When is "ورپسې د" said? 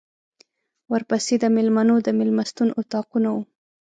0.91-1.45